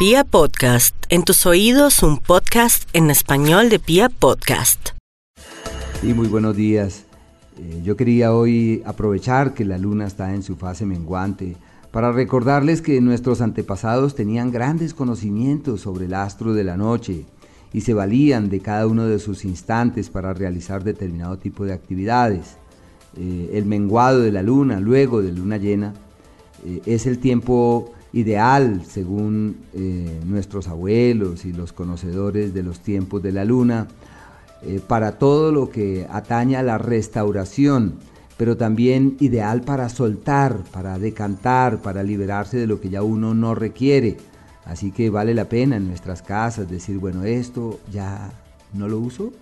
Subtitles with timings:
[0.00, 4.92] Pia Podcast, en tus oídos un podcast en español de Pia Podcast.
[6.02, 7.04] Y muy buenos días.
[7.58, 11.54] Eh, yo quería hoy aprovechar que la luna está en su fase menguante
[11.90, 17.26] para recordarles que nuestros antepasados tenían grandes conocimientos sobre el astro de la noche
[17.74, 22.56] y se valían de cada uno de sus instantes para realizar determinado tipo de actividades.
[23.18, 25.92] Eh, el menguado de la luna, luego de luna llena,
[26.64, 33.22] eh, es el tiempo ideal, según eh, nuestros abuelos y los conocedores de los tiempos
[33.22, 33.88] de la luna,
[34.62, 37.94] eh, para todo lo que atañe a la restauración,
[38.36, 43.54] pero también ideal para soltar, para decantar, para liberarse de lo que ya uno no
[43.54, 44.16] requiere.
[44.64, 48.30] Así que vale la pena en nuestras casas decir, bueno, esto ya
[48.72, 49.32] no lo uso,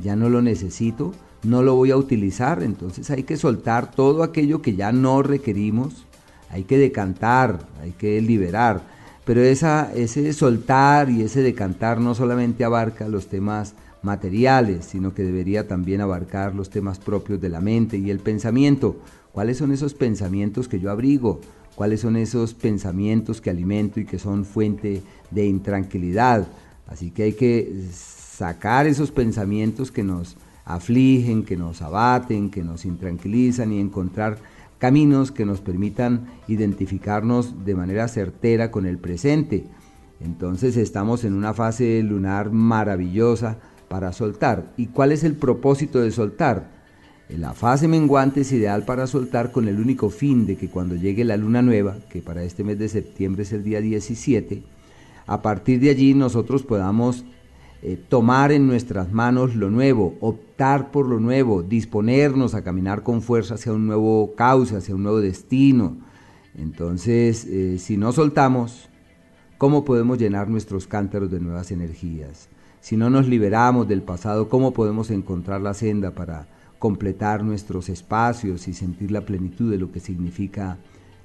[0.00, 4.60] ya no lo necesito, no lo voy a utilizar, entonces hay que soltar todo aquello
[4.60, 6.07] que ya no requerimos
[6.50, 8.82] hay que decantar, hay que liberar.
[9.24, 15.22] Pero esa, ese soltar y ese decantar no solamente abarca los temas materiales, sino que
[15.22, 18.96] debería también abarcar los temas propios de la mente y el pensamiento.
[19.32, 21.40] ¿Cuáles son esos pensamientos que yo abrigo?
[21.74, 26.48] ¿Cuáles son esos pensamientos que alimento y que son fuente de intranquilidad?
[26.86, 32.84] Así que hay que sacar esos pensamientos que nos afligen, que nos abaten, que nos
[32.84, 34.38] intranquilizan y encontrar
[34.78, 39.66] caminos que nos permitan identificarnos de manera certera con el presente.
[40.20, 44.72] Entonces estamos en una fase lunar maravillosa para soltar.
[44.76, 46.70] ¿Y cuál es el propósito de soltar?
[47.28, 51.24] La fase menguante es ideal para soltar con el único fin de que cuando llegue
[51.24, 54.62] la luna nueva, que para este mes de septiembre es el día 17,
[55.26, 57.26] a partir de allí nosotros podamos
[57.80, 63.22] eh, tomar en nuestras manos lo nuevo, optar por lo nuevo, disponernos a caminar con
[63.22, 65.96] fuerza hacia un nuevo cauce, hacia un nuevo destino.
[66.56, 68.88] Entonces, eh, si no soltamos,
[69.58, 72.48] ¿cómo podemos llenar nuestros cántaros de nuevas energías?
[72.80, 76.48] Si no nos liberamos del pasado, ¿cómo podemos encontrar la senda para
[76.80, 80.78] completar nuestros espacios y sentir la plenitud de lo que significa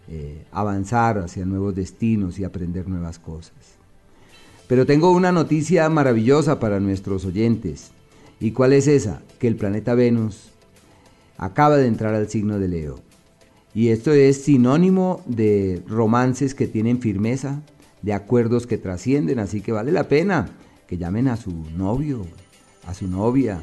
[0.08, 3.83] eh, avanzar hacia nuevos destinos y aprender nuevas cosas?
[4.68, 7.92] Pero tengo una noticia maravillosa para nuestros oyentes.
[8.40, 9.22] ¿Y cuál es esa?
[9.40, 10.52] Que el planeta Venus
[11.38, 13.00] acaba de entrar al signo de Leo.
[13.74, 17.62] Y esto es sinónimo de romances que tienen firmeza,
[18.02, 20.50] de acuerdos que trascienden, así que vale la pena
[20.88, 22.26] que llamen a su novio,
[22.86, 23.62] a su novia,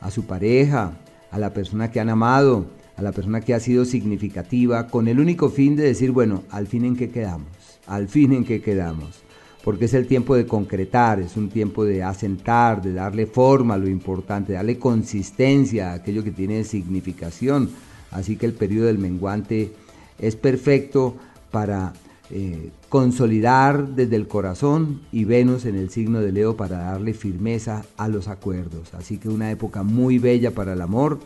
[0.00, 0.98] a su pareja,
[1.30, 5.20] a la persona que han amado, a la persona que ha sido significativa, con el
[5.20, 7.48] único fin de decir, bueno, al fin en qué quedamos,
[7.86, 9.22] al fin en qué quedamos
[9.64, 13.78] porque es el tiempo de concretar, es un tiempo de asentar, de darle forma a
[13.78, 17.70] lo importante, darle consistencia a aquello que tiene significación.
[18.10, 19.72] Así que el periodo del menguante
[20.18, 21.16] es perfecto
[21.50, 21.92] para
[22.30, 27.84] eh, consolidar desde el corazón y Venus en el signo de Leo para darle firmeza
[27.96, 28.94] a los acuerdos.
[28.94, 31.20] Así que una época muy bella para el amor,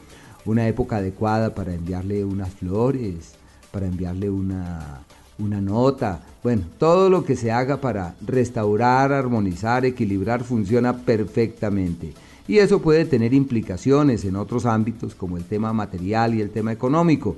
[0.45, 3.35] una época adecuada para enviarle unas flores,
[3.71, 5.05] para enviarle una
[5.39, 6.21] una nota.
[6.43, 12.13] Bueno, todo lo que se haga para restaurar, armonizar, equilibrar funciona perfectamente.
[12.49, 16.73] Y eso puede tener implicaciones en otros ámbitos como el tema material y el tema
[16.73, 17.37] económico.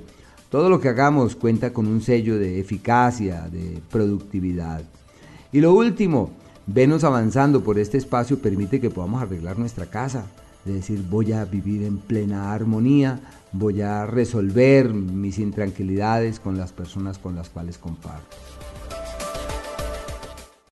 [0.49, 4.83] Todo lo que hagamos cuenta con un sello de eficacia, de productividad.
[5.51, 6.31] Y lo último,
[6.67, 10.27] Venus avanzando por este espacio permite que podamos arreglar nuestra casa,
[10.69, 13.19] de decir voy a vivir en plena armonía,
[13.51, 18.37] voy a resolver mis intranquilidades con las personas con las cuales comparto.